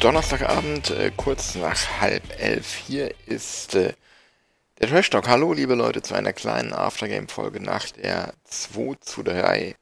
[0.00, 2.74] Donnerstagabend, äh, kurz nach halb elf.
[2.74, 3.92] Hier ist äh,
[4.78, 5.28] der Trash Talk.
[5.28, 9.76] Hallo, liebe Leute, zu einer kleinen Aftergame-Folge nach der 2 zu 3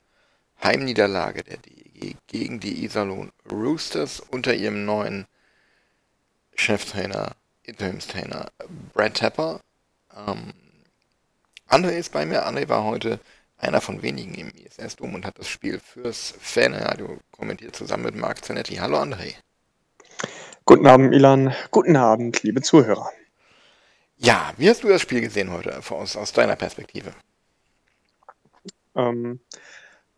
[0.60, 5.28] Heimniederlage der DEG gegen die Iserlohn Roosters unter ihrem neuen
[6.56, 8.48] Cheftrainer, Interimstrainer
[8.94, 9.60] Brad Tapper.
[10.16, 10.52] Ähm,
[11.68, 12.44] André ist bei mir.
[12.44, 13.20] André war heute
[13.56, 18.44] einer von wenigen im ISS-Dom und hat das Spiel fürs Fanradio kommentiert zusammen mit Marc
[18.44, 18.74] Zanetti.
[18.74, 19.36] Hallo André.
[20.68, 21.54] Guten Abend, Milan.
[21.70, 23.08] Guten Abend, liebe Zuhörer.
[24.18, 27.14] Ja, wie hast du das Spiel gesehen heute aus, aus deiner Perspektive?
[28.94, 29.40] Ähm,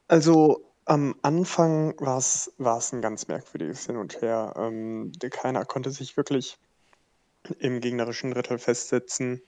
[0.09, 4.55] also am Anfang war es ein ganz merkwürdiges Hin und Her.
[4.57, 6.59] Ähm, keiner konnte sich wirklich
[7.61, 9.43] im gegnerischen Drittel festsetzen.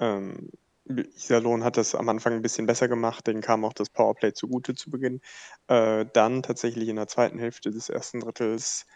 [0.00, 0.48] Ähm,
[0.86, 4.74] Iserlohn hat das am Anfang ein bisschen besser gemacht, denen kam auch das Powerplay zugute
[4.74, 5.20] zu Beginn.
[5.66, 8.86] Äh, dann tatsächlich in der zweiten Hälfte des ersten Drittels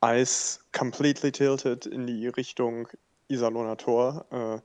[0.00, 2.88] Eis completely tilted in die Richtung
[3.28, 4.26] Iserlohner Tor.
[4.30, 4.60] Äh,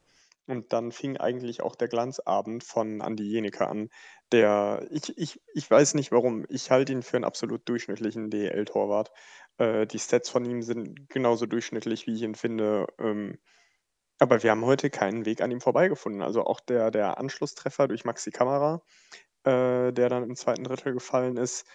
[0.45, 3.89] und dann fing eigentlich auch der Glanzabend von Andi Jeneke an.
[4.31, 9.11] Der, ich, ich, ich weiß nicht warum, ich halte ihn für einen absolut durchschnittlichen DL-Torwart.
[9.57, 12.87] Äh, die Stats von ihm sind genauso durchschnittlich, wie ich ihn finde.
[12.99, 13.39] Ähm,
[14.19, 16.21] aber wir haben heute keinen Weg an ihm vorbeigefunden.
[16.21, 18.81] Also auch der, der Anschlusstreffer durch Maxi Kamera,
[19.43, 21.65] äh, der dann im zweiten Drittel gefallen ist,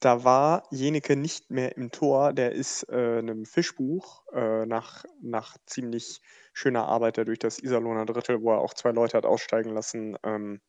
[0.00, 2.32] da war Jeneke nicht mehr im Tor.
[2.32, 6.20] Der ist äh, 'nem Fischbuch äh, nach nach ziemlich
[6.52, 10.16] schöner Arbeit da durch das Iserlohner Drittel, wo er auch zwei Leute hat aussteigen lassen,
[10.24, 10.60] ähm,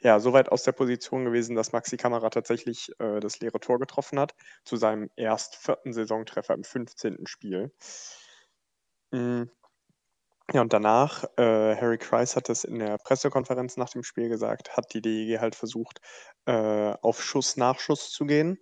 [0.00, 3.78] ja, so weit aus der Position gewesen, dass Maxi Kamera tatsächlich äh, das leere Tor
[3.80, 7.26] getroffen hat, zu seinem erst vierten Saisontreffer im 15.
[7.26, 7.72] Spiel.
[9.12, 9.50] Hm.
[10.52, 14.76] Ja, und danach, äh, Harry Kreis hat das in der Pressekonferenz nach dem Spiel gesagt,
[14.76, 16.00] hat die DEG halt versucht,
[16.46, 18.58] äh, auf Schuss nach Schuss zu gehen.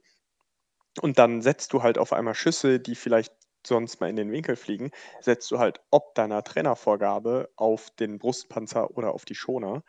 [1.00, 3.32] Und dann setzt du halt auf einmal Schüsse, die vielleicht
[3.66, 4.90] sonst mal in den Winkel fliegen,
[5.20, 9.82] setzt du halt ob deiner Trainervorgabe auf den Brustpanzer oder auf die Schoner.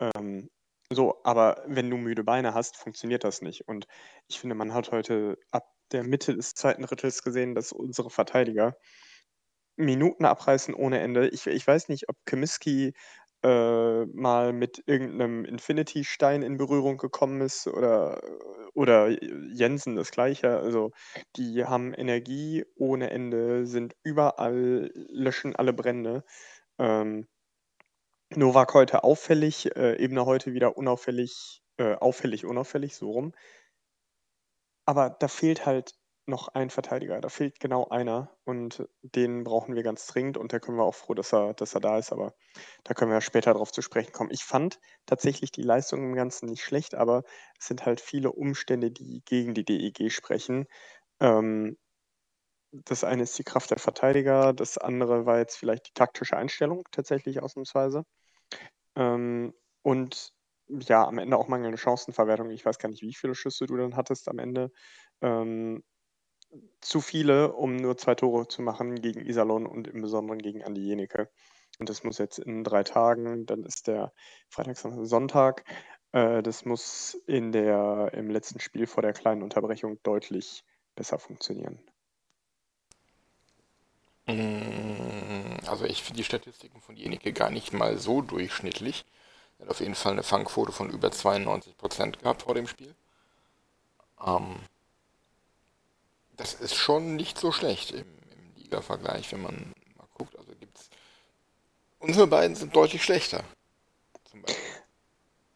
[0.00, 0.50] Ähm,
[0.92, 3.68] so, aber wenn du müde Beine hast, funktioniert das nicht.
[3.68, 3.86] Und
[4.28, 8.76] ich finde, man hat heute ab der Mitte des zweiten Drittels gesehen, dass unsere Verteidiger
[9.84, 11.28] Minuten abreißen ohne Ende.
[11.28, 12.92] Ich ich weiß nicht, ob Comiskey,
[13.42, 18.20] äh, mal mit irgendeinem Infinity-Stein in Berührung gekommen ist oder
[18.74, 20.58] oder Jensen das Gleiche.
[20.58, 20.90] Also,
[21.36, 26.24] die haben Energie ohne Ende, sind überall, löschen alle Brände.
[26.78, 27.28] Ähm,
[28.34, 33.32] Novak heute auffällig, äh, Ebner heute wieder unauffällig äh, auffällig unauffällig, so rum.
[34.84, 35.94] Aber da fehlt halt
[36.30, 37.20] noch ein Verteidiger.
[37.20, 40.94] Da fehlt genau einer und den brauchen wir ganz dringend und da können wir auch
[40.94, 42.34] froh, dass er, dass er da ist, aber
[42.84, 44.30] da können wir später darauf zu sprechen kommen.
[44.30, 47.24] Ich fand tatsächlich die Leistung im Ganzen nicht schlecht, aber
[47.58, 50.66] es sind halt viele Umstände, die gegen die DEG sprechen.
[51.20, 51.76] Ähm,
[52.72, 56.84] das eine ist die Kraft der Verteidiger, das andere war jetzt vielleicht die taktische Einstellung
[56.92, 58.04] tatsächlich ausnahmsweise.
[58.96, 60.32] Ähm, und
[60.68, 62.50] ja, am Ende auch mangelnde Chancenverwertung.
[62.50, 64.70] Ich weiß gar nicht, wie viele Schüsse du dann hattest am Ende.
[65.20, 65.82] Ähm,
[66.80, 70.82] zu viele, um nur zwei Tore zu machen gegen Iserlohn und im Besonderen gegen Andi
[70.82, 71.28] Jenike.
[71.78, 74.12] Und das muss jetzt in drei Tagen, dann ist der
[74.48, 75.64] Freitag, Sonntag.
[76.12, 81.78] Äh, das muss in der, im letzten Spiel vor der kleinen Unterbrechung deutlich besser funktionieren.
[84.26, 89.04] Mm, also ich finde die Statistiken von Jenike gar nicht mal so durchschnittlich.
[89.58, 92.94] Er hat auf jeden Fall eine Fangquote von über 92% gehabt vor dem Spiel.
[94.24, 94.56] Ähm,
[96.40, 100.38] das ist schon nicht so schlecht im, im Liga-Vergleich, wenn man mal guckt.
[100.38, 100.88] Also gibt's.
[101.98, 103.44] Unsere beiden sind deutlich schlechter.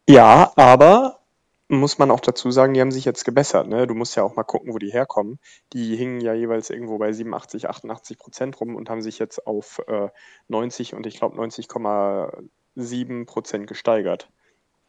[0.07, 1.21] Ja, aber
[1.67, 3.67] muss man auch dazu sagen, die haben sich jetzt gebessert.
[3.67, 3.87] Ne?
[3.87, 5.39] Du musst ja auch mal gucken, wo die herkommen.
[5.73, 9.81] Die hingen ja jeweils irgendwo bei 87, 88 Prozent rum und haben sich jetzt auf
[9.87, 10.09] äh,
[10.49, 14.29] 90 und ich glaube 90,7 Prozent gesteigert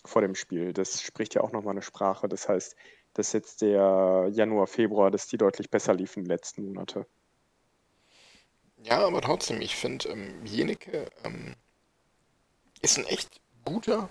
[0.04, 0.74] vor dem Spiel.
[0.74, 2.28] Das spricht ja auch nochmal eine Sprache.
[2.28, 2.76] Das heißt,
[3.18, 7.06] dass jetzt der Januar, Februar, dass die deutlich besser liefen die letzten Monate.
[8.82, 11.54] Ja, aber trotzdem, ich finde, ähm, Jeneke ähm,
[12.82, 14.10] ist ein echt guter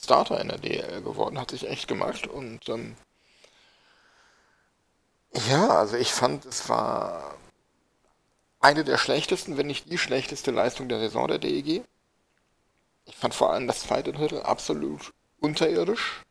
[0.00, 2.96] Starter in der DL geworden, hat sich echt gemacht und ähm,
[5.48, 7.36] ja, also ich fand, es war
[8.60, 11.84] eine der schlechtesten, wenn nicht die schlechteste Leistung der Saison der DEG.
[13.06, 16.22] Ich fand vor allem das zweite Drittel absolut unterirdisch.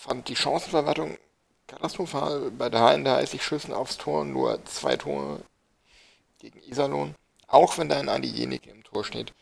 [0.00, 1.16] Fand die Chancenverwertung
[1.66, 2.50] katastrophal.
[2.50, 5.40] Bei der 31 Schüssen aufs Tor nur zwei Tore
[6.38, 7.14] gegen Iserlohn.
[7.46, 9.32] Auch wenn da ein Andi Jenicke im Tor steht.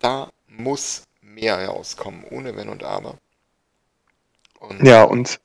[0.00, 3.18] Da muss mehr herauskommen, ohne Wenn und Aber.
[4.58, 5.40] Und ja, und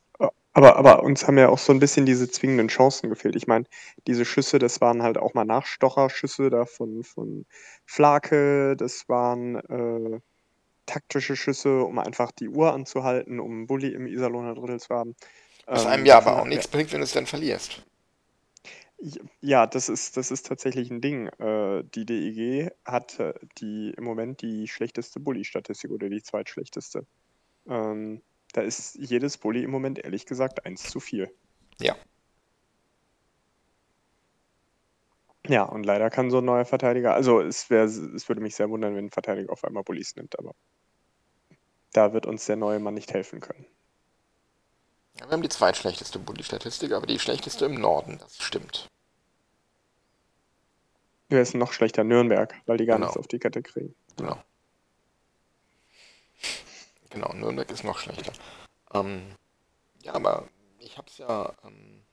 [0.57, 3.35] aber, aber uns haben ja auch so ein bisschen diese zwingenden Chancen gefehlt.
[3.35, 3.65] Ich meine,
[4.07, 7.45] diese Schüsse, das waren halt auch mal Nachstocherschüsse da von, von
[7.85, 10.19] Flake, das waren äh,
[10.87, 15.15] taktische Schüsse, um einfach die Uhr anzuhalten, um einen Bulli im Iserlohner Drittel zu haben.
[15.67, 17.83] Was ähm, einem ja aber auch nichts bringt, wenn du es dann verlierst.
[19.41, 21.27] Ja, das ist, das ist tatsächlich ein Ding.
[21.39, 27.05] Äh, die DEG hat äh, die im Moment die schlechteste Bully-Statistik oder die zweitschlechteste.
[27.67, 28.23] Ähm,
[28.53, 31.29] da ist jedes Bully im Moment ehrlich gesagt 1 zu 4.
[31.79, 31.95] Ja.
[35.47, 38.69] Ja, und leider kann so ein neuer Verteidiger, also es, wär, es würde mich sehr
[38.69, 40.53] wundern, wenn ein Verteidiger auf einmal Bullies nimmt, aber
[41.97, 43.65] da wird uns der neue Mann nicht helfen können.
[45.19, 48.87] Ja, wir haben die zweitschlechteste Bully-Statistik, aber die schlechteste im Norden, das stimmt.
[51.29, 52.03] Wer ist noch schlechter?
[52.03, 53.07] Nürnberg, weil die gar genau.
[53.07, 53.95] nichts auf die Kette kriegen.
[54.15, 54.41] Genau.
[57.09, 58.31] Genau, Nürnberg ist noch schlechter.
[58.93, 59.35] Ähm,
[60.03, 60.47] ja, aber
[60.77, 62.03] ich habe es ja ähm,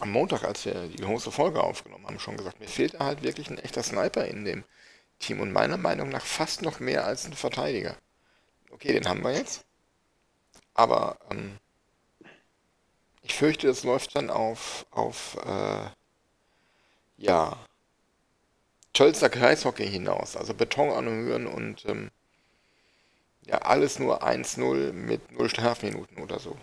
[0.00, 3.22] am Montag, als wir die große Folge aufgenommen haben, schon gesagt, mir fehlt da halt
[3.22, 4.64] wirklich ein echter Sniper in dem
[5.18, 7.98] Team und meiner Meinung nach fast noch mehr als ein Verteidiger.
[8.72, 9.64] Okay, den haben wir jetzt.
[10.74, 11.58] Aber ähm,
[13.22, 15.88] ich fürchte, es läuft dann auf, auf äh,
[17.18, 17.56] ja,
[18.92, 20.36] Tölzer Kreishockey hinaus.
[20.36, 22.10] Also Beton anhören und ähm,
[23.46, 26.56] ja, alles nur 1-0 mit 0 Strafminuten oder so.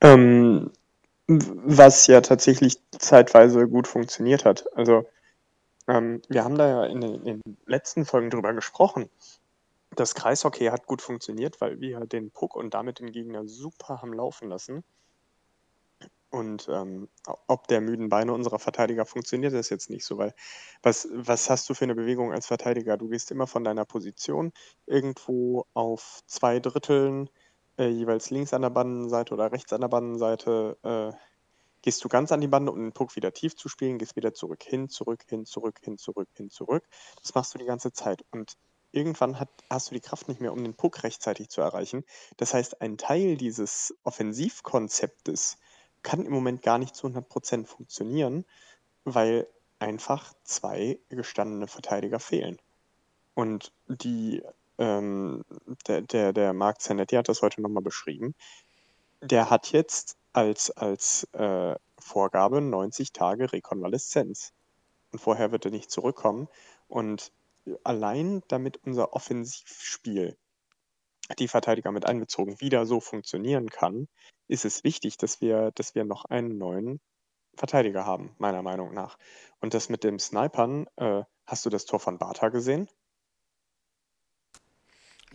[0.00, 0.70] Ähm,
[1.28, 4.64] was ja tatsächlich zeitweise gut funktioniert hat.
[4.76, 5.06] Also,
[5.88, 9.08] ähm, wir haben da ja in den, in den letzten Folgen drüber gesprochen.
[9.94, 14.12] Das Kreishockey hat gut funktioniert, weil wir den Puck und damit den Gegner super haben
[14.12, 14.84] laufen lassen.
[16.30, 17.08] Und ähm,
[17.46, 20.34] ob der müden Beine unserer Verteidiger funktioniert, ist jetzt nicht so, weil
[20.82, 22.96] was, was hast du für eine Bewegung als Verteidiger?
[22.96, 24.52] Du gehst immer von deiner Position
[24.86, 27.28] irgendwo auf zwei Dritteln,
[27.76, 31.12] äh, jeweils links an der Bandenseite oder rechts an der Bandenseite, äh,
[31.82, 34.32] gehst du ganz an die Bande, um den Puck wieder tief zu spielen, gehst wieder
[34.32, 36.84] zurück, hin, zurück, hin, zurück, hin, zurück, hin, zurück.
[37.20, 38.24] Das machst du die ganze Zeit.
[38.30, 38.56] Und
[38.92, 42.04] irgendwann hat, hast du die Kraft nicht mehr, um den Puck rechtzeitig zu erreichen.
[42.36, 45.58] Das heißt, ein Teil dieses Offensivkonzeptes,
[46.02, 48.44] kann im Moment gar nicht zu 100% funktionieren,
[49.04, 49.46] weil
[49.78, 52.58] einfach zwei gestandene Verteidiger fehlen.
[53.34, 54.42] Und die,
[54.78, 55.44] ähm,
[55.86, 58.34] der, der, der Marc Zanetti hat das heute nochmal beschrieben.
[59.20, 64.52] Der hat jetzt als, als äh, Vorgabe 90 Tage Rekonvaleszenz.
[65.12, 66.48] Und vorher wird er nicht zurückkommen.
[66.88, 67.32] Und
[67.84, 70.36] allein damit unser Offensivspiel
[71.38, 74.08] die Verteidiger mit einbezogen wieder so funktionieren kann,
[74.48, 77.00] ist es wichtig, dass wir, dass wir noch einen neuen
[77.54, 79.18] Verteidiger haben, meiner Meinung nach.
[79.60, 82.88] Und das mit dem Snipern, äh, hast du das Tor von Bartha gesehen?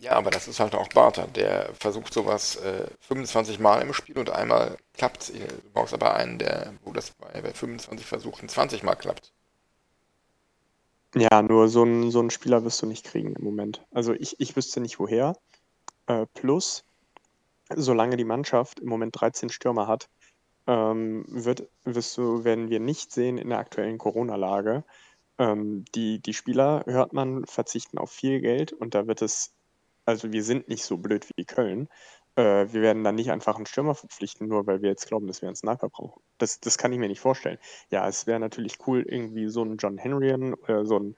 [0.00, 1.26] Ja, aber das ist halt auch Bartha.
[1.26, 6.38] Der versucht sowas äh, 25 Mal im Spiel und einmal klappt Du brauchst aber einen,
[6.38, 9.32] der, wo das bei, bei 25 Versuchen 20 Mal klappt.
[11.14, 13.86] Ja, nur so einen so Spieler wirst du nicht kriegen im Moment.
[13.90, 15.34] Also ich, ich wüsste nicht woher.
[16.06, 16.84] Äh, plus,
[17.74, 20.08] solange die Mannschaft im Moment 13 Stürmer hat,
[20.66, 24.84] ähm, wird, wirst du, werden wir nicht sehen in der aktuellen Corona-Lage.
[25.38, 29.54] Ähm, die, die Spieler, hört man, verzichten auf viel Geld und da wird es,
[30.04, 31.88] also wir sind nicht so blöd wie Köln.
[32.38, 35.42] Äh, wir werden dann nicht einfach einen Stürmer verpflichten, nur weil wir jetzt glauben, dass
[35.42, 36.22] wir einen Sniper brauchen.
[36.38, 37.58] Das, das kann ich mir nicht vorstellen.
[37.90, 41.16] Ja, es wäre natürlich cool, irgendwie so einen John Henryan oder so einen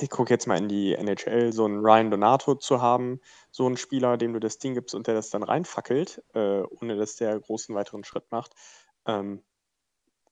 [0.00, 3.76] ich gucke jetzt mal in die NHL, so einen Ryan Donato zu haben, so einen
[3.76, 7.38] Spieler, dem du das Ding gibst und der das dann reinfackelt, äh, ohne dass der
[7.38, 8.54] großen weiteren Schritt macht.
[9.06, 9.42] Ähm,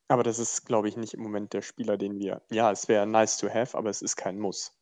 [0.09, 2.41] aber das ist, glaube ich, nicht im Moment der Spieler, den wir.
[2.51, 4.73] Ja, es wäre nice to have, aber es ist kein Muss.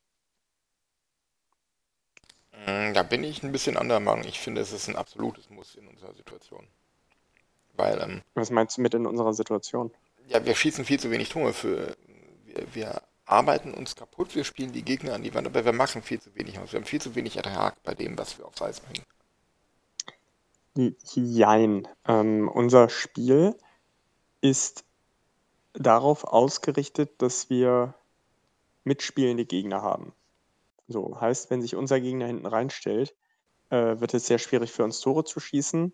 [2.91, 4.25] Mm, da bin ich ein bisschen anderer Meinung.
[4.25, 6.67] Ich finde, es ist ein absolutes Muss in unserer Situation.
[7.75, 9.91] Weil, ähm, Was meinst du mit in unserer Situation?
[10.27, 11.97] Ja, wir schießen viel zu wenig Tore für.
[12.45, 16.03] Wir, wir arbeiten uns kaputt, wir spielen die Gegner an die Wand, aber wir machen
[16.03, 16.73] viel zu wenig aus.
[16.73, 19.05] Wir haben viel zu wenig Ertrag bei dem, was wir aufs Eis bringen.
[21.15, 21.89] Jein.
[22.07, 23.57] Ähm, unser Spiel
[24.41, 24.85] ist
[25.73, 27.95] darauf ausgerichtet, dass wir
[28.85, 30.13] mitspielende Gegner haben.
[30.89, 33.15] So, heißt, wenn sich unser Gegner hinten reinstellt,
[33.71, 35.93] äh, wird es sehr schwierig für uns Tore zu schießen.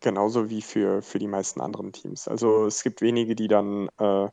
[0.00, 2.28] Genauso wie für, für die meisten anderen Teams.
[2.28, 4.28] Also es gibt wenige, die dann äh,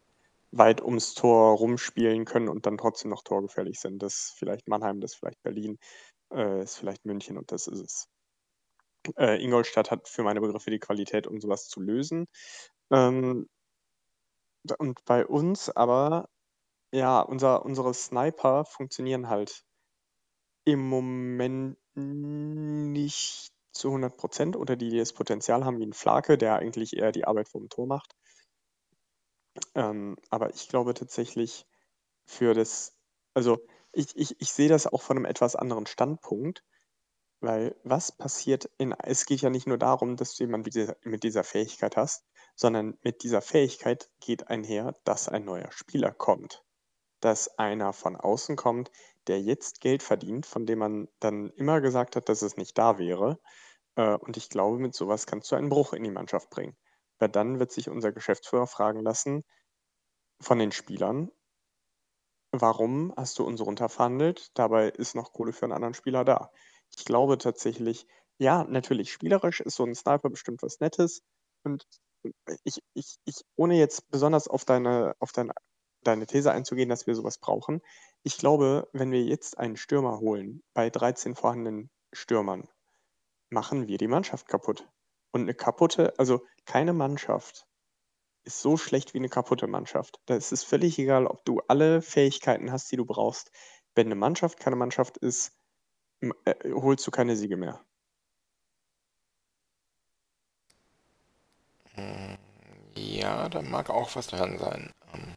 [0.51, 4.03] weit ums Tor rumspielen können und dann trotzdem noch torgefährlich sind.
[4.03, 5.79] Das ist vielleicht Mannheim, das ist vielleicht Berlin,
[6.33, 8.09] äh, ist vielleicht München und das ist es.
[9.17, 12.27] Äh, Ingolstadt hat für meine Begriffe die Qualität, um sowas zu lösen.
[12.91, 13.47] Ähm,
[14.77, 16.29] und bei uns aber,
[16.91, 19.63] ja, unser, unsere Sniper funktionieren halt
[20.65, 26.55] im Moment nicht zu 100 Prozent oder die das Potenzial haben wie ein Flake, der
[26.55, 28.15] eigentlich eher die Arbeit vom Tor macht.
[29.75, 31.65] Ähm, aber ich glaube tatsächlich
[32.25, 32.95] für das,
[33.33, 33.59] also
[33.93, 36.63] ich, ich, ich sehe das auch von einem etwas anderen Standpunkt,
[37.41, 40.97] weil was passiert in, es geht ja nicht nur darum, dass du jemanden mit dieser,
[41.03, 46.63] mit dieser Fähigkeit hast, sondern mit dieser Fähigkeit geht einher, dass ein neuer Spieler kommt.
[47.21, 48.91] Dass einer von außen kommt,
[49.27, 52.97] der jetzt Geld verdient, von dem man dann immer gesagt hat, dass es nicht da
[52.99, 53.39] wäre.
[53.95, 56.77] Äh, und ich glaube, mit sowas kannst du einen Bruch in die Mannschaft bringen.
[57.19, 59.43] Weil dann wird sich unser Geschäftsführer fragen lassen
[60.41, 61.31] von den Spielern,
[62.51, 64.51] warum hast du uns runterverhandelt?
[64.55, 66.51] Dabei ist noch Kohle für einen anderen Spieler da.
[66.97, 71.21] Ich glaube tatsächlich, ja, natürlich spielerisch ist so ein Sniper bestimmt was Nettes.
[71.63, 71.85] Und
[72.63, 75.53] ich, ich, ich, ohne jetzt besonders auf deine, auf deine,
[76.03, 77.81] deine These einzugehen, dass wir sowas brauchen,
[78.23, 82.67] ich glaube, wenn wir jetzt einen Stürmer holen, bei 13 vorhandenen Stürmern,
[83.49, 84.87] machen wir die Mannschaft kaputt.
[85.31, 87.65] Und eine kaputte, also keine Mannschaft
[88.43, 90.19] ist so schlecht wie eine kaputte Mannschaft.
[90.25, 93.51] Da ist es völlig egal, ob du alle Fähigkeiten hast, die du brauchst.
[93.95, 95.53] Wenn eine Mannschaft keine Mannschaft ist,
[96.45, 97.83] äh, holst du keine Siege mehr.
[102.95, 104.91] Ja, da mag auch was dran sein.
[105.13, 105.35] Ähm,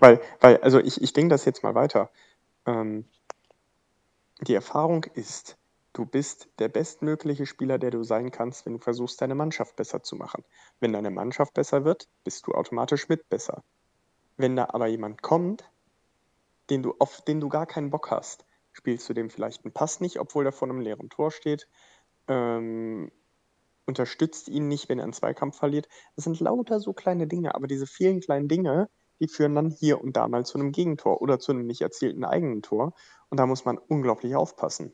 [0.00, 2.10] Weil, weil, also ich, ich denke das jetzt mal weiter.
[2.66, 3.06] Ähm,
[4.40, 5.56] die Erfahrung ist,
[5.92, 10.02] du bist der bestmögliche Spieler, der du sein kannst, wenn du versuchst, deine Mannschaft besser
[10.02, 10.44] zu machen.
[10.80, 13.62] Wenn deine Mannschaft besser wird, bist du automatisch mit besser.
[14.36, 15.70] Wenn da aber jemand kommt,
[16.68, 20.00] den du, auf den du gar keinen Bock hast, spielst du dem vielleicht einen Pass
[20.00, 21.66] nicht, obwohl er vor einem leeren Tor steht,
[22.28, 23.10] ähm,
[23.86, 25.88] unterstützt ihn nicht, wenn er einen Zweikampf verliert.
[26.16, 30.00] Das sind lauter so kleine Dinge, aber diese vielen kleinen Dinge, die führen dann hier
[30.00, 32.94] und da mal zu einem Gegentor oder zu einem nicht erzielten eigenen Tor.
[33.28, 34.92] Und da muss man unglaublich aufpassen.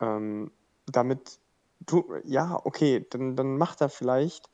[0.00, 0.50] Ähm,
[0.86, 1.40] damit
[1.80, 4.50] du, ja, okay, dann, dann macht er vielleicht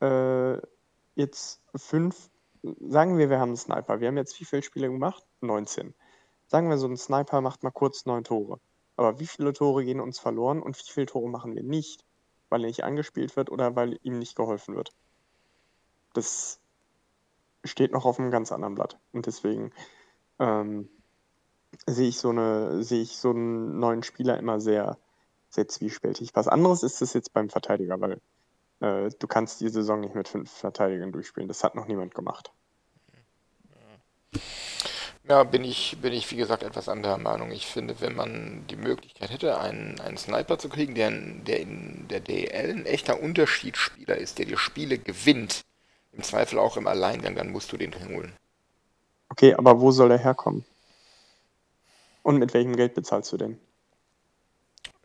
[0.00, 0.58] äh,
[1.14, 2.30] jetzt fünf,
[2.62, 4.00] sagen wir, wir haben einen Sniper.
[4.00, 5.24] Wir haben jetzt wie viele Spiele gemacht?
[5.40, 5.94] 19.
[6.46, 8.60] Sagen wir, so ein Sniper macht mal kurz neun Tore.
[8.96, 12.04] Aber wie viele Tore gehen uns verloren und wie viele Tore machen wir nicht?
[12.48, 14.92] Weil er nicht angespielt wird oder weil ihm nicht geholfen wird.
[16.12, 16.60] Das
[17.64, 18.98] steht noch auf einem ganz anderen Blatt.
[19.12, 19.72] Und deswegen
[20.38, 20.88] ähm,
[21.86, 24.98] sehe ich so eine, sehe ich so einen neuen Spieler immer sehr,
[25.48, 26.30] sehr zwiespältig.
[26.34, 28.20] Was anderes ist es jetzt beim Verteidiger, weil
[28.80, 31.48] äh, du kannst die Saison nicht mit fünf Verteidigern durchspielen.
[31.48, 32.52] Das hat noch niemand gemacht.
[35.26, 37.50] Ja, bin ich, bin ich wie gesagt etwas anderer Meinung.
[37.50, 42.06] Ich finde, wenn man die Möglichkeit hätte, einen, einen Sniper zu kriegen, der, der in
[42.08, 45.64] der DL ein echter Unterschiedsspieler ist, der die Spiele gewinnt,
[46.16, 48.36] im Zweifel auch im Alleingang, dann musst du den holen.
[49.30, 50.64] Okay, aber wo soll er herkommen?
[52.22, 53.60] Und mit welchem Geld bezahlst du denn?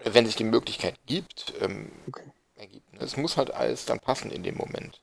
[0.03, 2.23] Wenn sich die Möglichkeit gibt, ähm, Okay.
[2.55, 2.93] ergibt.
[2.93, 2.99] ne?
[3.01, 5.01] Es muss halt alles dann passen in dem Moment.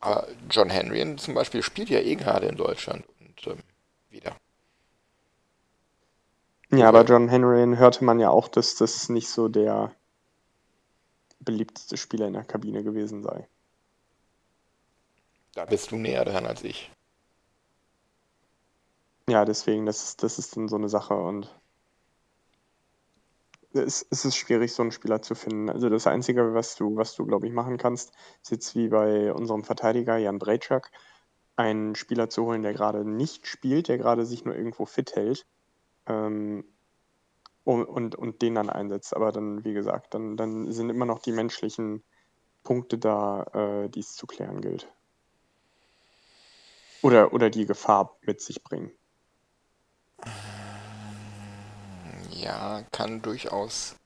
[0.00, 3.62] Aber John Henry zum Beispiel spielt ja eh gerade in Deutschland und ähm,
[4.10, 4.36] wieder.
[6.70, 9.94] Ja, aber John Henry hörte man ja auch, dass das nicht so der
[11.40, 13.46] beliebteste Spieler in der Kabine gewesen sei.
[15.54, 16.90] Da bist du näher dran als ich.
[19.28, 21.48] Ja, deswegen, das ist, das ist dann so eine Sache und
[23.72, 25.70] es, es ist schwierig, so einen Spieler zu finden.
[25.70, 29.32] Also das Einzige, was du, was du, glaube ich, machen kannst, ist jetzt wie bei
[29.32, 30.90] unserem Verteidiger Jan Brejczak,
[31.56, 35.46] einen Spieler zu holen, der gerade nicht spielt, der gerade sich nur irgendwo fit hält
[36.06, 36.64] ähm,
[37.64, 39.14] und, und, und den dann einsetzt.
[39.16, 42.02] Aber dann, wie gesagt, dann, dann sind immer noch die menschlichen
[42.62, 44.92] Punkte da, äh, die es zu klären gilt.
[47.04, 48.90] Oder, oder die Gefahr mit sich bringen.
[52.30, 53.96] Ja, kann durchaus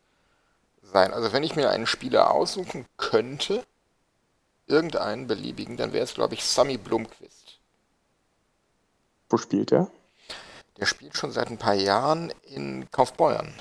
[0.83, 1.13] sein.
[1.13, 3.65] Also wenn ich mir einen Spieler aussuchen könnte,
[4.67, 7.61] irgendeinen beliebigen, dann wäre es, glaube ich, Sammy Blomqvist.
[9.29, 9.93] Wo spielt er?
[10.79, 13.55] Der spielt schon seit ein paar Jahren in Kaufbeuern.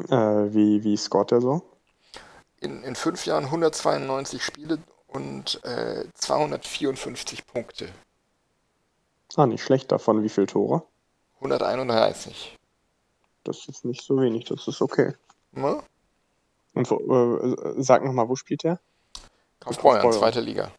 [0.00, 1.62] Äh, wie, wie scoret er so?
[2.60, 4.78] In, in fünf Jahren 192 Spiele
[5.14, 7.88] und äh, 254 Punkte.
[9.36, 10.22] Ah, nicht schlecht davon.
[10.22, 10.82] Wie viele Tore?
[11.36, 12.58] 131.
[13.44, 15.14] Das ist nicht so wenig, das ist okay.
[15.52, 15.82] Ne?
[16.74, 16.96] Und wo,
[17.36, 18.80] äh, sag nochmal, wo spielt der?
[19.60, 20.18] Kaufbeuern, Kaufbeuren.
[20.18, 20.72] zweite Liga.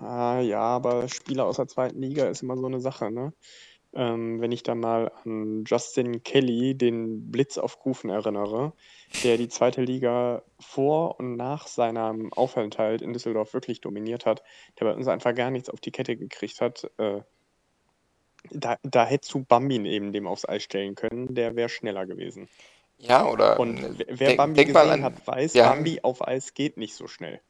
[0.00, 3.32] Ah, ja, aber Spieler aus der zweiten Liga ist immer so eine Sache, ne?
[3.98, 8.74] Ähm, wenn ich da mal an Justin Kelly, den Blitz auf Kufen, erinnere,
[9.24, 14.42] der die zweite Liga vor und nach seinem Aufenthalt in Düsseldorf wirklich dominiert hat,
[14.78, 17.22] der bei uns einfach gar nichts auf die Kette gekriegt hat, äh,
[18.50, 22.48] da, da hättest du Bambi neben dem aufs Eis stellen können, der wäre schneller gewesen.
[22.98, 26.26] Ja, oder Und äh, wer denk, Bambi denk gesehen an, hat, weiß, haben- Bambi auf
[26.26, 27.40] Eis geht nicht so schnell.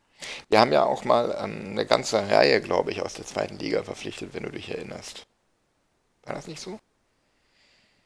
[0.49, 3.83] wir haben ja auch mal ähm, eine ganze Reihe, glaube ich, aus der zweiten Liga
[3.83, 5.26] verpflichtet, wenn du dich erinnerst.
[6.26, 6.78] War das nicht so?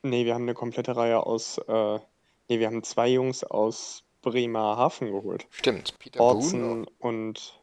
[0.02, 1.98] Nee, wir haben eine komplette Reihe aus, äh,
[2.48, 5.46] nee, wir haben zwei Jungs aus Bremerhaven geholt.
[5.50, 6.34] Stimmt, Peter Boone.
[6.34, 7.60] Orson und,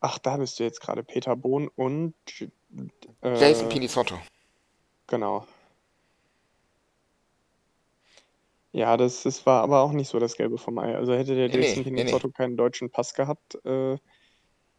[0.00, 2.14] ach, da bist du jetzt gerade, Peter Bohn und,
[3.22, 4.18] äh, Jason Pinizotto.
[5.06, 5.46] genau.
[8.74, 10.96] Ja, das, das war aber auch nicht so das Gelbe vom Ei.
[10.96, 11.96] Also hätte der Nee, nee, Jason nee, nee.
[12.04, 13.98] Pinizotto keinen deutschen Pass gehabt, äh,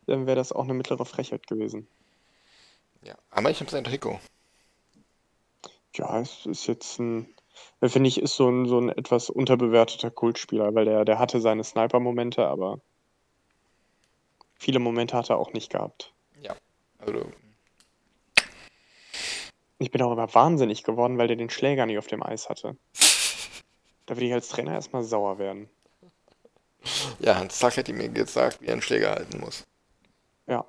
[0.08, 1.88] dann wäre das auch eine mittlere Frechheit gewesen.
[3.04, 4.20] Ja, aber ich habe sein Trikot.
[5.96, 7.34] Ja, es ist jetzt ein,
[7.82, 11.40] äh, finde ich, ist so ein, so ein etwas unterbewerteter Kultspieler, weil der, der hatte
[11.40, 12.80] seine Sniper-Momente, aber
[14.56, 16.14] viele Momente hat er auch nicht gehabt.
[16.42, 16.56] Ja,
[16.98, 17.26] also
[19.78, 22.78] Ich bin auch immer wahnsinnig geworden, weil der den Schläger nicht auf dem Eis hatte.
[24.06, 25.70] Da würde ich als Trainer erstmal sauer werden.
[27.20, 29.64] ja, Hans Zach hätte mir gesagt, wie er einen Schläger halten muss.
[30.46, 30.66] Ja.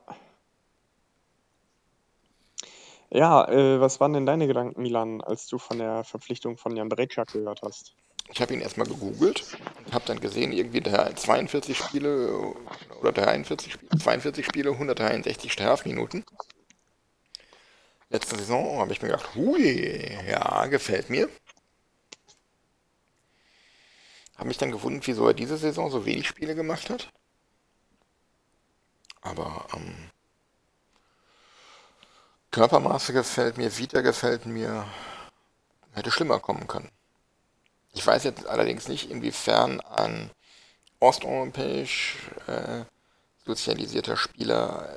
[3.10, 6.88] Ja, äh, was waren denn deine Gedanken, Milan, als du von der Verpflichtung von Jan
[6.88, 7.94] Brejčak gehört hast?
[8.32, 12.54] Ich habe ihn erstmal gegoogelt und habe dann gesehen, irgendwie der 42 Spiele
[13.00, 16.24] oder 43 Spiele, 42 Spiele, 163 Strafminuten.
[18.08, 21.28] Letzte Saison habe ich mir gedacht, hui, ja, gefällt mir.
[24.36, 27.10] Habe mich dann gewundert, wieso er diese Saison so wenig Spiele gemacht hat.
[29.20, 30.10] Aber ähm,
[32.54, 34.84] Körpermaße gefällt mir, Vita gefällt mir.
[35.92, 36.88] Hätte schlimmer kommen können.
[37.94, 40.30] Ich weiß jetzt allerdings nicht, inwiefern ein
[41.00, 42.84] osteuropäisch äh,
[43.44, 44.88] sozialisierter Spieler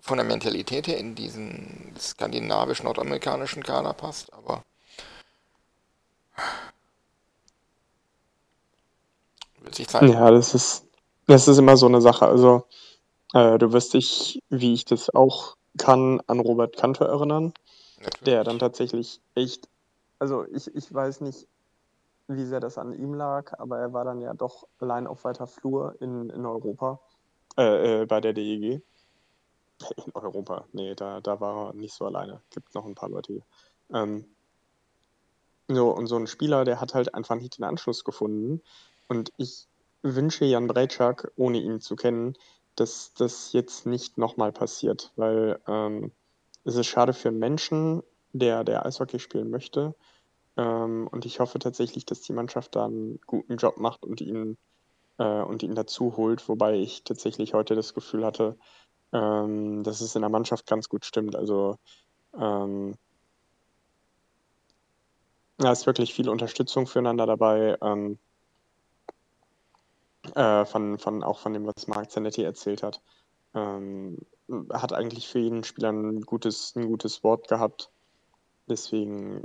[0.00, 4.62] von der Mentalität her in diesen skandinavisch-nordamerikanischen Kader passt, aber
[9.62, 10.12] wird sich zeigen.
[10.12, 10.84] Ja, das ist,
[11.26, 12.26] das ist immer so eine Sache.
[12.28, 12.68] Also,
[13.34, 17.52] äh, du wirst dich, wie ich das auch kann, an Robert Kantor erinnern,
[17.98, 18.20] Natürlich.
[18.24, 19.68] der dann tatsächlich echt,
[20.18, 21.46] also ich, ich weiß nicht,
[22.28, 25.46] wie sehr das an ihm lag, aber er war dann ja doch allein auf weiter
[25.46, 27.00] Flur in, in Europa,
[27.58, 28.82] äh, äh, bei der DEG.
[30.06, 32.40] In Europa, nee, da, da war er nicht so alleine.
[32.50, 33.42] Gibt noch ein paar Leute hier.
[33.94, 34.24] Ähm,
[35.68, 38.60] so, und so ein Spieler, der hat halt einfach nicht den Anschluss gefunden.
[39.06, 39.68] Und ich
[40.02, 42.34] wünsche Jan Brejčak, ohne ihn zu kennen,
[42.80, 46.12] dass das jetzt nicht nochmal passiert, weil ähm,
[46.64, 49.94] es ist schade für einen Menschen, der, der Eishockey spielen möchte.
[50.56, 54.58] Ähm, und ich hoffe tatsächlich, dass die Mannschaft da einen guten Job macht und ihn,
[55.18, 58.56] äh, und ihn dazu holt, wobei ich tatsächlich heute das Gefühl hatte,
[59.12, 61.36] ähm, dass es in der Mannschaft ganz gut stimmt.
[61.36, 61.76] Also
[62.38, 62.94] ähm,
[65.58, 67.76] da ist wirklich viel Unterstützung füreinander dabei.
[67.82, 68.18] Ähm,
[70.36, 73.00] äh, von, von, auch von dem, was Marc Zanetti erzählt hat.
[73.54, 74.18] Ähm,
[74.72, 77.90] hat eigentlich für jeden Spieler ein gutes, ein gutes Wort gehabt.
[78.68, 79.42] Deswegen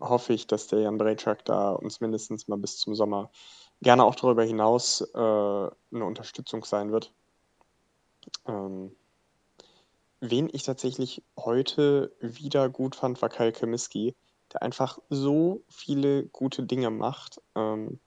[0.00, 3.30] hoffe ich, dass der Jan Brejčak da uns mindestens mal bis zum Sommer
[3.80, 7.12] gerne auch darüber hinaus äh, eine Unterstützung sein wird.
[8.46, 8.94] Ähm,
[10.20, 14.14] wen ich tatsächlich heute wieder gut fand, war Kyle Kemiski,
[14.52, 17.98] der einfach so viele gute Dinge macht, ähm,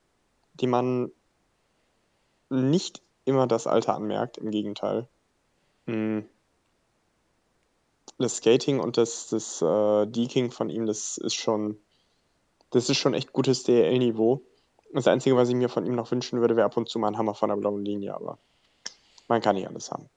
[0.53, 1.11] die man
[2.49, 5.07] nicht immer das Alter anmerkt, im Gegenteil.
[5.85, 6.19] Mm.
[8.17, 11.77] Das Skating und das, das äh, Deking von ihm, das ist schon,
[12.69, 14.41] das ist schon echt gutes DL-Niveau.
[14.93, 17.07] Das Einzige, was ich mir von ihm noch wünschen würde, wäre ab und zu mal
[17.07, 18.38] ein Hammer von der blauen Linie, aber
[19.27, 20.09] man kann nicht alles haben.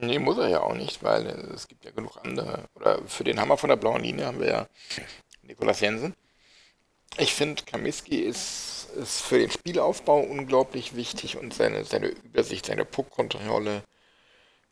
[0.00, 2.64] Nee, muss er ja auch nicht, weil es gibt ja genug andere.
[2.74, 4.66] Oder für den Hammer von der blauen Linie haben wir ja
[5.42, 6.14] Nikolas Jensen.
[7.18, 12.84] Ich finde, Kamiski ist, ist für den Spielaufbau unglaublich wichtig und seine, seine Übersicht, seine
[12.84, 13.82] Puckkontrolle,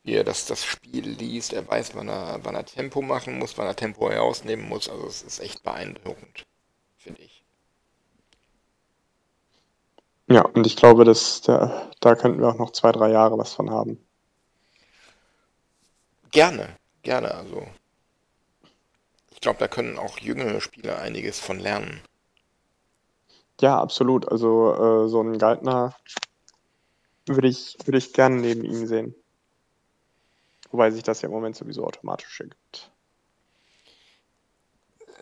[0.03, 1.53] wie er das, das Spiel liest.
[1.53, 4.89] Er weiß, wann er, wann er Tempo machen muss, wann er Tempo herausnehmen muss.
[4.89, 6.45] Also es ist echt beeindruckend,
[6.97, 7.43] finde ich.
[10.27, 13.53] Ja, und ich glaube, dass da, da könnten wir auch noch zwei, drei Jahre was
[13.53, 13.97] von haben.
[16.31, 17.33] Gerne, gerne.
[17.33, 17.67] Also
[19.31, 22.01] ich glaube, da können auch jüngere Spieler einiges von lernen.
[23.59, 24.29] Ja, absolut.
[24.29, 25.95] Also äh, so einen Geithner
[27.25, 29.15] würde ich, würde ich gerne neben ihm sehen.
[30.71, 32.91] Wobei sich das ja im Moment sowieso automatisch ergibt.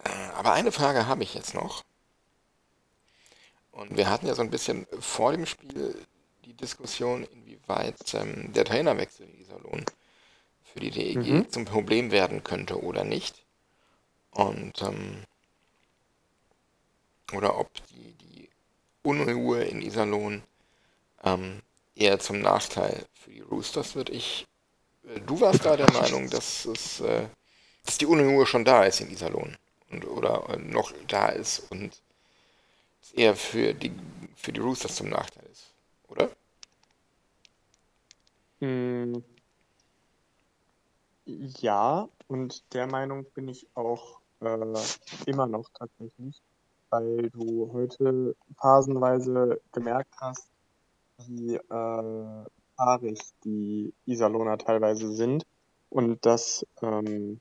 [0.04, 1.84] Äh, aber eine Frage habe ich jetzt noch.
[3.72, 5.96] Und wir hatten ja so ein bisschen vor dem Spiel
[6.46, 9.86] die Diskussion, inwieweit ähm, der Trainerwechsel in Iserlohn
[10.64, 11.50] für die DEG mhm.
[11.50, 13.46] zum Problem werden könnte oder nicht.
[14.32, 15.24] Und ähm,
[17.34, 18.50] oder ob die, die
[19.04, 20.44] Unruhe in Iserlohn
[21.24, 21.62] ähm,
[21.96, 24.10] eher zum Nachteil für die Roosters wird.
[24.10, 24.48] Ich,
[25.08, 27.28] äh, du warst da der Meinung, dass es, äh,
[27.86, 29.58] dass die Unruhe schon da ist in Iserlohn
[29.90, 32.02] und oder äh, noch da ist und
[33.14, 33.92] eher für die,
[34.36, 35.72] für die Roosters zum Nachteil ist,
[36.08, 36.30] oder?
[38.60, 39.24] Mm.
[41.26, 44.58] Ja, und der Meinung bin ich auch äh,
[45.26, 46.42] immer noch tatsächlich,
[46.90, 50.50] weil du heute phasenweise gemerkt hast,
[51.28, 52.46] wie äh,
[52.78, 55.46] haarig die Iserlohner teilweise sind
[55.90, 57.40] und dass ähm,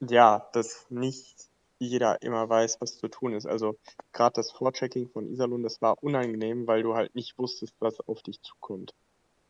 [0.00, 3.46] ja, dass nicht jeder immer weiß, was zu tun ist.
[3.46, 3.76] Also
[4.12, 8.22] gerade das Vorchecking von Iserlohn, das war unangenehm, weil du halt nicht wusstest, was auf
[8.22, 8.94] dich zukommt.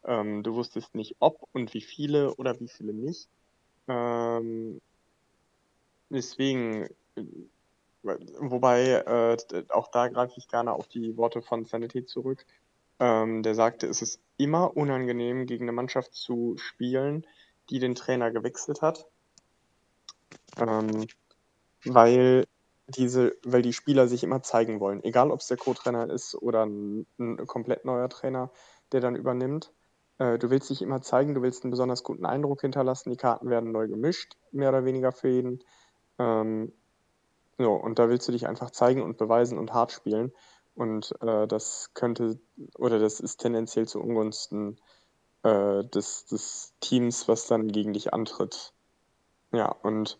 [0.05, 3.29] Ähm, du wusstest nicht, ob und wie viele oder wie viele nicht.
[3.88, 4.81] Ähm,
[6.09, 7.25] deswegen, äh,
[8.03, 9.37] wobei, äh,
[9.69, 12.47] auch da greife ich gerne auf die Worte von Sanity zurück.
[12.99, 17.27] Ähm, der sagte, es ist immer unangenehm, gegen eine Mannschaft zu spielen,
[17.71, 19.07] die den Trainer gewechselt hat.
[20.59, 21.07] Ähm,
[21.85, 22.45] weil
[22.89, 25.03] diese, weil die Spieler sich immer zeigen wollen.
[25.05, 28.51] Egal, ob es der Co-Trainer ist oder ein, ein, komplett neuer Trainer,
[28.93, 29.73] der dann übernimmt.
[30.19, 33.11] Äh, du willst dich immer zeigen, du willst einen besonders guten Eindruck hinterlassen.
[33.11, 35.65] Die Karten werden neu gemischt, mehr oder weniger für jeden.
[36.19, 36.73] Ähm,
[37.61, 40.33] so, und da willst du dich einfach zeigen und beweisen und hart spielen.
[40.75, 42.40] Und äh, das könnte,
[42.79, 44.81] oder das ist tendenziell zu Ungunsten
[45.42, 48.73] äh, des, des Teams, was dann gegen dich antritt.
[49.53, 50.18] Ja, und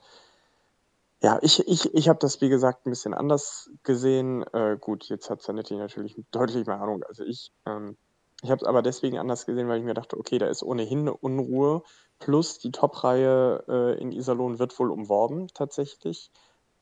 [1.22, 4.42] ja, ich, ich, ich habe das, wie gesagt, ein bisschen anders gesehen.
[4.53, 7.53] Äh, gut, jetzt hat Zanetti natürlich deutlich mehr Ahnung als ich.
[7.66, 7.96] Ähm,
[8.42, 11.00] ich habe es aber deswegen anders gesehen, weil ich mir dachte, okay, da ist ohnehin
[11.00, 11.83] eine Unruhe.
[12.18, 16.31] Plus die Top-Reihe äh, in Iserlohn wird wohl umworben, tatsächlich.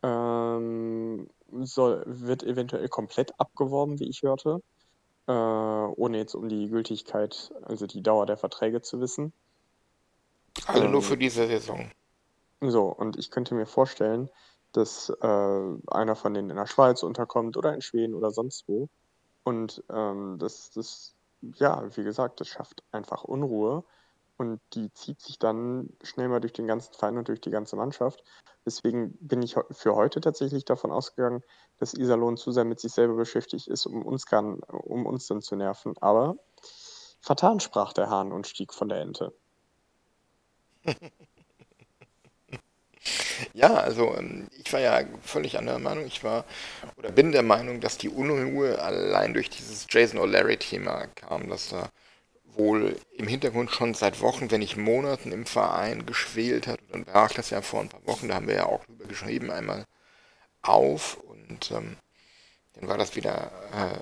[0.03, 1.29] Ähm,
[1.63, 4.63] soll, wird eventuell komplett abgeworben, wie ich hörte.
[5.27, 9.33] Äh, ohne jetzt um die Gültigkeit, also die Dauer der Verträge zu wissen.
[10.67, 11.91] Alle ähm, nur für diese Saison.
[12.61, 14.31] So, und ich könnte mir vorstellen,
[14.73, 18.89] dass äh, einer von denen in der Schweiz unterkommt oder in Schweden oder sonst wo.
[19.45, 21.15] Und ähm, das, das,
[21.57, 23.85] ja, wie gesagt, das schafft einfach Unruhe
[24.37, 27.77] und die zieht sich dann schnell mal durch den ganzen Verein und durch die ganze
[27.77, 28.23] Mannschaft.
[28.69, 31.43] Deswegen bin ich für heute tatsächlich davon ausgegangen,
[31.79, 35.41] dass Iserlohn zu sehr mit sich selber beschäftigt ist, um uns, kann, um uns dann
[35.41, 35.95] zu nerven.
[36.03, 36.37] Aber
[37.19, 39.33] vertan sprach der Hahn und stieg von der Ente.
[43.55, 46.07] Ja, also ähm, ich war ja völlig anderer Meinung.
[46.07, 46.45] Ich war
[46.97, 51.89] oder bin der Meinung, dass die Unruhe allein durch dieses Jason O'Leary-Thema kam, dass da
[52.59, 56.81] wohl im Hintergrund schon seit Wochen, wenn nicht Monaten im Verein geschwelt hat.
[56.83, 59.07] Und dann brach das ja vor ein paar Wochen, da haben wir ja auch drüber
[59.07, 59.87] geschrieben, einmal
[60.63, 61.17] auf.
[61.17, 61.97] Und ähm,
[62.75, 63.99] dann war das wieder äh,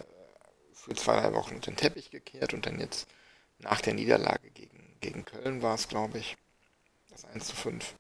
[0.73, 2.55] für zwei, drei Wochen unter den Teppich gekehrt.
[2.55, 3.07] Und dann jetzt
[3.59, 6.37] nach der Niederlage gegen, gegen Köln war es, glaube ich,
[7.11, 7.95] das 1 zu 5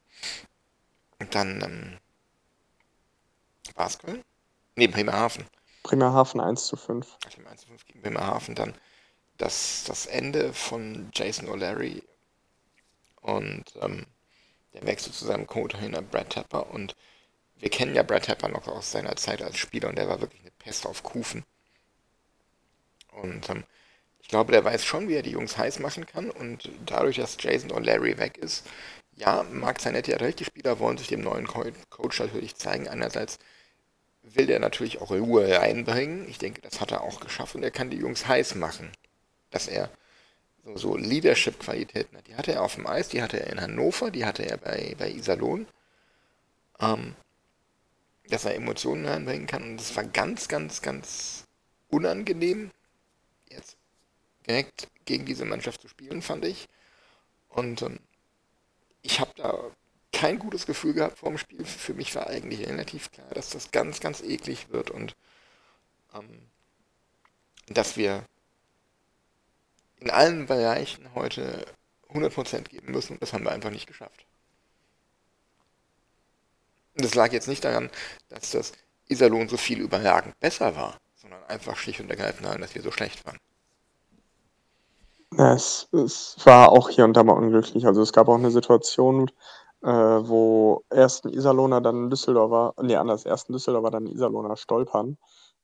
[1.18, 1.98] und dann ähm,
[3.74, 4.22] war es Köln?
[4.74, 5.46] Nee, Bremerhaven.
[5.82, 7.06] Bremerhaven 1 zu 5.
[7.24, 8.54] Ach, 1 zu 5 gegen Bremerhaven.
[8.54, 8.74] Dann
[9.38, 12.02] das, das Ende von Jason O'Leary
[13.20, 14.06] und ähm,
[14.74, 16.70] der Wechsel zu seinem Co-Trainer Brad Tapper.
[16.70, 16.94] Und
[17.56, 20.42] wir kennen ja Brad Tapper noch aus seiner Zeit als Spieler und der war wirklich
[20.42, 21.44] eine Pest auf Kufen.
[23.12, 23.64] Und ähm,
[24.20, 26.30] ich glaube, der weiß schon, wie er die Jungs heiß machen kann.
[26.30, 28.66] Und dadurch, dass Jason O'Leary weg ist,
[29.14, 32.88] ja, Marc Zanetti hat recht, die Spieler wollen sich dem neuen Coach natürlich zeigen.
[32.88, 33.38] Einerseits
[34.22, 36.28] will er natürlich auch Ruhe reinbringen.
[36.28, 38.90] Ich denke, das hat er auch geschafft und er kann die Jungs heiß machen.
[39.50, 39.90] Dass er
[40.64, 42.26] so, so Leadership-Qualitäten hat.
[42.26, 44.94] Die hatte er auf dem Eis, die hatte er in Hannover, die hatte er bei,
[44.98, 45.66] bei Iserlohn.
[46.80, 47.14] Ähm,
[48.28, 49.62] dass er Emotionen reinbringen kann.
[49.62, 51.44] Und das war ganz, ganz, ganz
[51.88, 52.70] unangenehm,
[53.48, 53.76] jetzt
[54.46, 56.68] direkt gegen diese Mannschaft zu spielen, fand ich.
[57.48, 58.00] Und ähm,
[59.02, 59.70] ich habe da
[60.12, 61.64] kein gutes Gefühl gehabt vor dem Spiel.
[61.64, 65.14] Für mich war eigentlich relativ klar, dass das ganz, ganz eklig wird und
[66.14, 66.42] ähm,
[67.68, 68.24] dass wir
[69.98, 71.64] in allen Bereichen heute
[72.12, 74.26] 100% geben müssen und das haben wir einfach nicht geschafft.
[76.96, 77.90] Und das lag jetzt nicht daran,
[78.28, 78.72] dass das
[79.08, 82.90] Iserlohn so viel überragend besser war, sondern einfach schlicht und ergreifend daran, dass wir so
[82.90, 83.38] schlecht waren.
[85.36, 87.86] Ja, es, es war auch hier und da mal unglücklich.
[87.86, 89.30] Also es gab auch eine Situation,
[89.82, 94.12] äh, wo erst ein Iserlohner, dann ein Düsseldorfer, nee, anders, erst ein Düsseldorfer, dann ein
[94.12, 95.18] Iserlohner stolpern.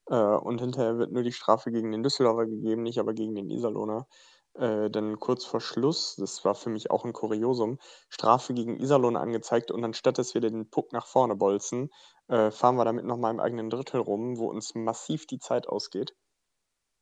[0.09, 3.51] Äh, und hinterher wird nur die Strafe gegen den Düsseldorfer gegeben, nicht aber gegen den
[3.51, 4.07] Iserlohner.
[4.55, 7.79] Äh, dann kurz vor Schluss, das war für mich auch ein Kuriosum,
[8.11, 11.91] Strafe gegen Iserlohn angezeigt und anstatt dass wir den Puck nach vorne bolzen,
[12.29, 16.15] äh, fahren wir damit nochmal im eigenen Drittel rum, wo uns massiv die Zeit ausgeht.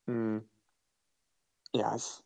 [0.07, 0.49] Hm.
[1.73, 2.23] Ja, es,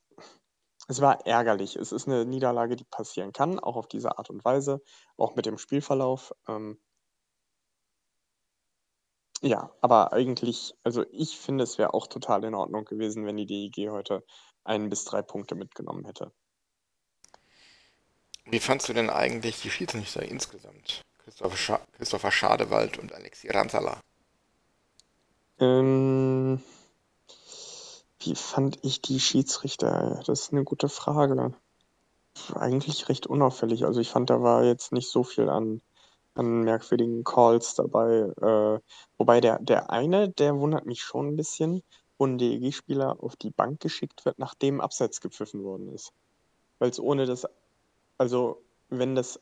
[0.88, 1.76] es war ärgerlich.
[1.76, 4.82] Es ist eine Niederlage, die passieren kann, auch auf diese Art und Weise,
[5.16, 6.32] auch mit dem Spielverlauf.
[6.48, 6.78] Ähm,
[9.44, 13.44] ja, aber eigentlich, also ich finde, es wäre auch total in Ordnung gewesen, wenn die
[13.44, 14.24] DEG heute
[14.64, 16.32] ein bis drei Punkte mitgenommen hätte.
[18.46, 21.02] Wie fandst du denn eigentlich die Schiedsrichter insgesamt?
[21.18, 24.00] Christopher, Scha Christopher Schadewald und Alexi Ranzala.
[25.58, 26.62] Ähm,
[28.20, 30.22] wie fand ich die Schiedsrichter?
[30.26, 31.54] Das ist eine gute Frage.
[32.54, 33.84] Eigentlich recht unauffällig.
[33.84, 35.82] Also ich fand, da war jetzt nicht so viel an,
[36.34, 38.32] an merkwürdigen Calls dabei.
[38.40, 38.80] Äh,
[39.18, 41.82] wobei der, der eine, der wundert mich schon ein bisschen,
[42.18, 46.12] wo ein DEG-Spieler auf die Bank geschickt wird, nachdem Abseits gepfiffen worden ist.
[46.78, 47.46] Weil es ohne das,
[48.18, 49.40] also wenn das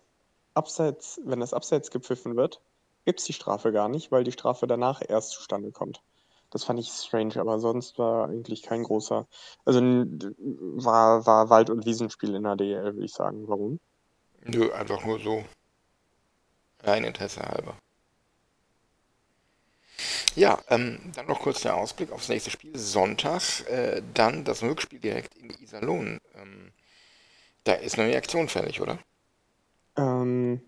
[0.55, 2.61] Abseits, wenn das Abseits gepfiffen wird,
[3.05, 6.03] gibt es die Strafe gar nicht, weil die Strafe danach erst zustande kommt.
[6.51, 9.27] Das fand ich strange, aber sonst war eigentlich kein großer.
[9.65, 13.49] Also war, war Wald- und Wiesenspiel in der DL, würde ich sagen.
[13.49, 13.81] Warum?
[14.45, 15.45] Nö, einfach nur so.
[16.83, 17.77] Rein Interesse halber.
[20.35, 22.77] Ja, ähm, dann noch kurz der Ausblick aufs nächste Spiel.
[22.79, 26.19] Sonntag, äh, dann das Rückspiel direkt in Iserlohn.
[26.35, 26.73] Ähm,
[27.65, 28.99] da ist eine Reaktion fällig, oder?
[29.97, 30.63] Ähm,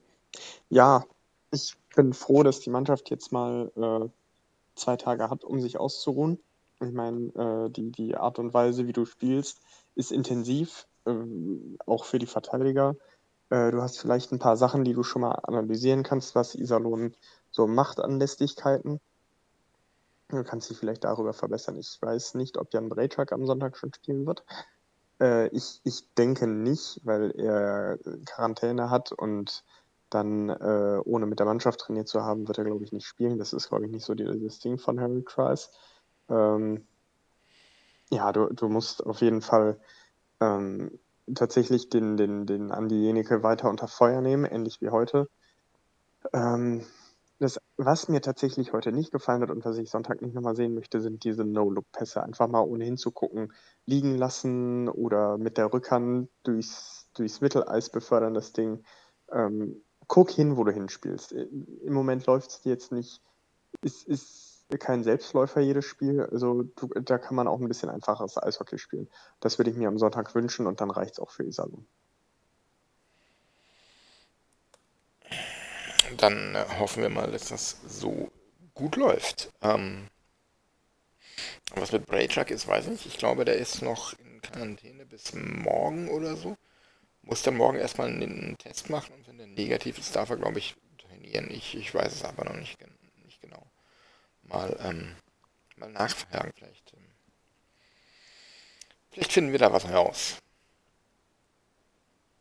[0.69, 1.05] ja,
[1.51, 4.09] ich bin froh, dass die Mannschaft jetzt mal äh,
[4.75, 6.39] zwei Tage hat, um sich auszuruhen.
[6.81, 9.61] Ich meine, äh, die, die Art und Weise, wie du spielst,
[9.95, 11.13] ist intensiv, äh,
[11.87, 12.97] auch für die Verteidiger.
[13.51, 17.15] Äh, du hast vielleicht ein paar Sachen, die du schon mal analysieren kannst, was Iserlohn
[17.51, 19.01] so macht an Lästigkeiten.
[20.29, 21.77] Du kannst dich vielleicht darüber verbessern.
[21.79, 24.45] Ich weiß nicht, ob Jan Brejczak am Sonntag schon spielen wird.
[25.21, 29.65] Äh, ich, ich denke nicht, weil er Quarantäne hat und
[30.11, 33.39] dann äh, ohne mit der Mannschaft trainiert zu haben, wird er, glaube ich, nicht spielen.
[33.39, 35.71] Das ist, glaube ich, nicht so dieses Ding von Harry Trice.
[36.29, 36.87] Ähm,
[38.11, 39.81] ja, du, du musst auf jeden Fall
[40.41, 40.99] ähm,
[41.35, 45.29] tatsächlich den, den, den Andi Jenike weiter unter Feuer nehmen, ähnlich wie heute.
[46.33, 46.85] Ähm,
[47.39, 50.75] das, was mir tatsächlich heute nicht gefallen hat und was ich Sonntag nicht nochmal sehen
[50.75, 52.23] möchte, sind diese No-Look-Pässe.
[52.23, 53.53] Einfach mal ohne hinzugucken
[53.87, 58.85] liegen lassen oder mit der Rückhand durchs, durchs Mitteleis befördern, das Ding.
[59.33, 61.33] Ähm, guck hin, wo du hinspielst.
[61.33, 63.21] Im Moment läuft es jetzt nicht.
[63.83, 66.23] Es ist kein Selbstläufer jedes Spiel.
[66.23, 69.09] Also du, da kann man auch ein bisschen einfacheres Eishockey spielen.
[69.41, 71.87] Das würde ich mir am Sonntag wünschen und dann reicht es auch für Iserlohn.
[76.17, 78.31] Dann äh, hoffen wir mal, dass das so
[78.75, 79.53] gut läuft.
[79.63, 80.09] Ähm,
[81.75, 83.07] was mit Braychuck ist, weiß ich nicht.
[83.07, 86.57] Ich glaube, der ist noch in Quarantäne bis morgen oder so.
[87.23, 90.59] Muss dann morgen erstmal einen Test machen und wenn der negativ ist, darf er, glaube
[90.59, 91.51] ich, trainieren.
[91.51, 92.94] Ich, ich weiß es aber noch nicht genau.
[94.45, 95.15] Mal, ähm,
[95.77, 96.93] mal nachfragen vielleicht.
[96.95, 97.05] Ähm.
[99.11, 100.39] Vielleicht finden wir da was heraus.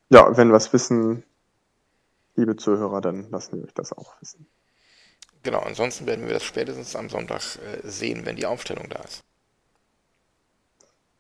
[0.10, 1.24] Ja, wenn wir es wissen,
[2.36, 4.48] liebe Zuhörer, dann lassen wir euch das auch wissen.
[5.44, 9.24] Genau, ansonsten werden wir das spätestens am Sonntag äh, sehen, wenn die Aufstellung da ist.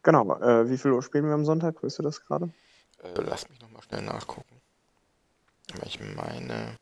[0.02, 1.82] Genau, äh, wie viel Uhr spielen wir am Sonntag?
[1.84, 2.54] Weißt du das gerade?
[3.04, 4.62] Äh, lass mich nochmal schnell nachgucken.
[5.86, 6.78] Ich meine.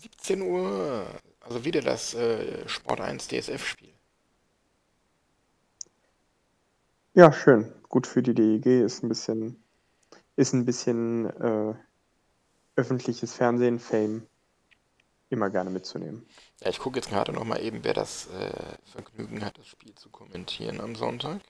[0.00, 1.06] 17 Uhr,
[1.40, 3.92] also wieder das äh, Sport 1 DSF-Spiel.
[7.12, 7.70] Ja, schön.
[7.88, 9.62] Gut für die DEG ist ein bisschen,
[10.36, 11.74] ist ein bisschen äh,
[12.76, 14.26] öffentliches Fernsehen, Fame
[15.28, 16.26] immer gerne mitzunehmen.
[16.60, 19.94] Ja, ich gucke jetzt gerade noch mal eben, wer das äh, Vergnügen hat, das Spiel
[19.94, 21.40] zu kommentieren am Sonntag.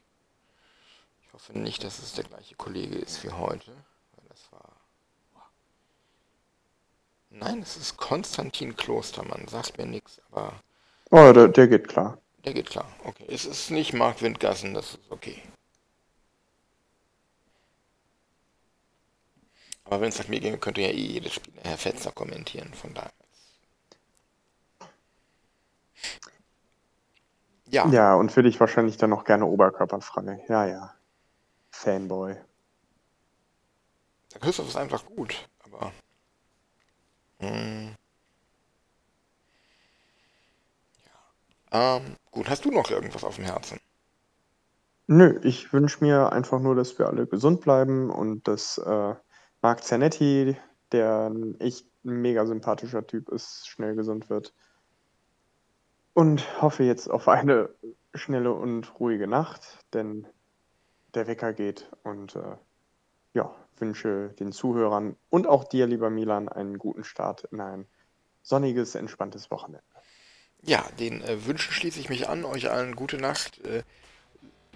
[1.23, 4.77] Ich hoffe nicht, dass es der gleiche Kollege ist wie heute, weil das war.
[7.31, 9.47] Nein, es ist Konstantin Klostermann.
[9.49, 10.61] Sagt mir nichts, aber.
[11.11, 12.19] Oh, der, der geht klar.
[12.45, 12.87] Der geht klar.
[13.05, 15.41] Okay, es ist nicht Mark Windgassen, das ist okay.
[19.85, 22.95] Aber wenn es nach mir ginge, könnte ja eh jedes Spiel Herr Fetzer kommentieren, von
[22.95, 23.11] daher.
[27.67, 30.45] Ja, Ja, und für dich wahrscheinlich dann noch gerne oberkörperfrei.
[30.49, 30.95] Ja, ja.
[31.71, 32.37] Fanboy.
[34.33, 35.93] der Christoph ist einfach gut, aber.
[37.41, 37.97] Hm,
[41.73, 41.97] ja.
[41.97, 43.81] Ähm, gut, hast du noch irgendwas auf dem Herzen?
[45.07, 49.15] Nö, ich wünsche mir einfach nur, dass wir alle gesund bleiben und dass äh,
[49.63, 50.57] Marc Zanetti,
[50.93, 54.55] der ein echt mega sympathischer Typ ist, schnell gesund wird.
[56.13, 57.71] Und hoffe jetzt auf eine
[58.15, 60.27] schnelle und ruhige Nacht, denn
[61.15, 62.57] der Wecker geht und äh,
[63.35, 67.87] ja, wünsche den Zuhörern und auch dir, lieber Milan, einen guten Start in ein
[68.43, 69.85] sonniges, entspanntes Wochenende.
[70.63, 72.45] Ja, den äh, Wünschen schließe ich mich an.
[72.45, 73.65] Euch allen gute Nacht.
[73.65, 73.83] Äh,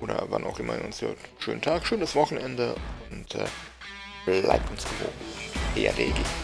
[0.01, 1.19] oder wann auch immer ihr uns hört.
[1.38, 2.75] Schönen Tag, schönes Wochenende
[3.11, 5.12] und äh, bleibt uns gewogen.
[5.77, 6.43] ERDG.